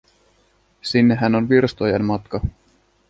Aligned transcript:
Sinnehän 0.81 1.35
on 1.35 1.49
virstojen 1.49 2.05
matka. 2.05 2.41